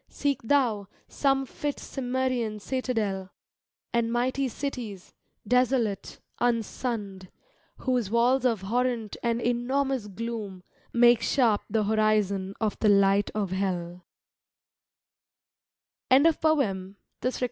[0.09, 3.29] Seek thou some fit Cimmerian citadel.
[3.93, 5.13] And mi^ty cities,
[5.47, 7.27] desolate, unsunned.
[7.77, 13.51] Whose walls of horrent and enormous gloom Make sharp the horizon of the light of
[13.51, 14.01] hdL ooo
[16.09, 17.39] I Ori <jO o ^^.